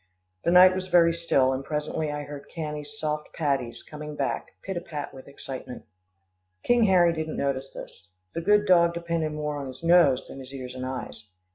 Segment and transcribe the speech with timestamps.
[0.43, 4.75] The night was very still, and presently I heard Cannie's soft paddies coming back, pit
[4.75, 5.85] a pat with excitement.
[6.63, 8.09] King Harry didn't notice this.
[8.33, 11.25] The good dog depended more on his nose than his ears and eyes.